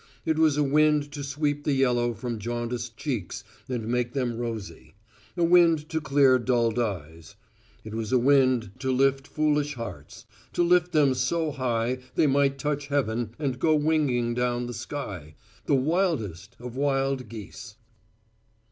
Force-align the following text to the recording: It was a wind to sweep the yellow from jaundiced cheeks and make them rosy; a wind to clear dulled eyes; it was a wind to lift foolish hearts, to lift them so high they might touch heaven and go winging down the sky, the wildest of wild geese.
It 0.25 0.39
was 0.39 0.57
a 0.57 0.63
wind 0.63 1.11
to 1.11 1.23
sweep 1.23 1.63
the 1.63 1.73
yellow 1.73 2.15
from 2.15 2.39
jaundiced 2.39 2.97
cheeks 2.97 3.43
and 3.69 3.87
make 3.87 4.13
them 4.13 4.35
rosy; 4.35 4.95
a 5.37 5.43
wind 5.43 5.89
to 5.89 6.01
clear 6.01 6.39
dulled 6.39 6.79
eyes; 6.79 7.35
it 7.83 7.93
was 7.93 8.11
a 8.11 8.17
wind 8.17 8.71
to 8.79 8.91
lift 8.91 9.27
foolish 9.27 9.75
hearts, 9.75 10.25
to 10.53 10.63
lift 10.63 10.91
them 10.91 11.13
so 11.13 11.51
high 11.51 11.99
they 12.15 12.25
might 12.25 12.57
touch 12.57 12.87
heaven 12.87 13.35
and 13.37 13.59
go 13.59 13.75
winging 13.75 14.33
down 14.33 14.65
the 14.65 14.73
sky, 14.73 15.35
the 15.67 15.75
wildest 15.75 16.55
of 16.59 16.75
wild 16.75 17.29
geese. 17.29 17.75